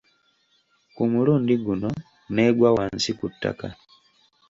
Ku 0.95 1.03
mulundi 1.11 1.53
guno 1.65 1.89
n'egwa 2.33 2.69
wansi 2.77 3.11
ku 3.19 3.25
ttaka. 3.33 3.67